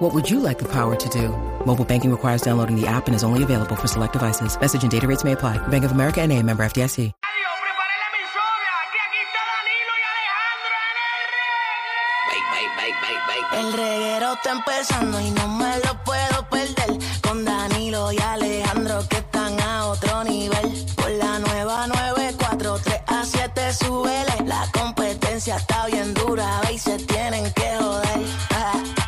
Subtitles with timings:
[0.00, 1.28] What would you like the power to do?
[1.66, 4.58] Mobile banking requires downloading the app and is only available for select devices.
[4.58, 5.58] Message and data rates may apply.
[5.68, 7.12] Bank of America and a member FDIC.
[13.52, 16.98] El reguero está empezando y no me lo puedo perder.
[17.20, 20.86] Con Danilo y Alejandro que están a otro nivel.
[20.96, 24.46] Por la nueva 94, 3 a 7 súbele.
[24.46, 28.26] La competencia está bien dura, y se tienen que joder.
[28.54, 28.99] Ah.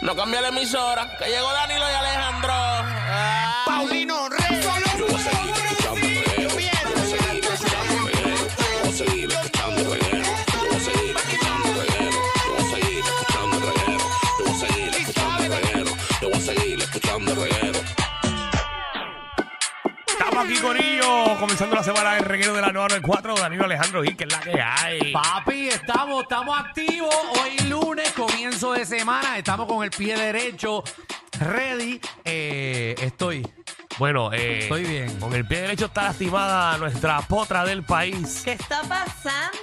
[0.00, 2.52] No cambie la emisora, que llegó Danilo y Alejandro.
[2.52, 3.64] Ah.
[3.66, 4.60] Paulino Rey.
[4.96, 6.48] Yo voy a seguir escuchando el reguero.
[6.48, 8.36] Yo voy a seguir escuchando reguero.
[8.48, 10.24] Yo voy a seguir escuchando el reguero.
[10.52, 12.18] Yo voy a seguir escuchando reguero.
[12.38, 14.04] Yo voy a seguir escuchando reguero.
[14.38, 15.90] Yo voy a seguir escuchando reguero.
[16.20, 17.67] Yo voy a seguir escuchando reguero.
[20.28, 24.24] Estamos aquí, Corillo, comenzando la semana del reguero de la 994, Danilo Alejandro Gil, que
[24.24, 25.10] es la que hay.
[25.10, 27.14] Papi, estamos, estamos activos.
[27.40, 29.38] Hoy lunes, comienzo de semana.
[29.38, 30.84] Estamos con el pie derecho.
[31.40, 31.98] Ready.
[32.26, 33.50] Eh, estoy.
[33.98, 35.18] Bueno, eh, Estoy bien.
[35.18, 38.42] Con el pie derecho está lastimada nuestra potra del país.
[38.44, 39.58] ¿Qué está pasando?